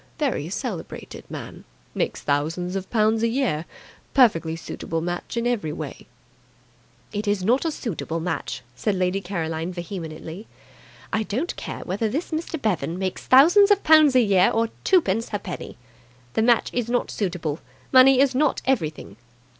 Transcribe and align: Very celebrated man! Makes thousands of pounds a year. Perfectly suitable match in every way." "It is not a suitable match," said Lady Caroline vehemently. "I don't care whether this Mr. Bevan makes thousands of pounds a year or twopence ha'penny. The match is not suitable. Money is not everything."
Very 0.17 0.49
celebrated 0.49 1.29
man! 1.29 1.63
Makes 1.93 2.21
thousands 2.23 2.75
of 2.75 2.89
pounds 2.89 3.21
a 3.21 3.27
year. 3.27 3.65
Perfectly 4.15 4.55
suitable 4.55 4.99
match 4.99 5.37
in 5.37 5.45
every 5.45 5.71
way." 5.71 6.07
"It 7.13 7.27
is 7.27 7.43
not 7.43 7.65
a 7.65 7.71
suitable 7.71 8.19
match," 8.19 8.63
said 8.75 8.95
Lady 8.95 9.21
Caroline 9.21 9.71
vehemently. 9.71 10.47
"I 11.13 11.21
don't 11.21 11.55
care 11.55 11.81
whether 11.81 12.09
this 12.09 12.31
Mr. 12.31 12.59
Bevan 12.59 12.97
makes 12.97 13.27
thousands 13.27 13.69
of 13.69 13.83
pounds 13.83 14.15
a 14.15 14.21
year 14.21 14.49
or 14.49 14.69
twopence 14.83 15.29
ha'penny. 15.29 15.77
The 16.33 16.41
match 16.41 16.71
is 16.73 16.89
not 16.89 17.11
suitable. 17.11 17.59
Money 17.91 18.19
is 18.21 18.33
not 18.33 18.59
everything." 18.65 19.17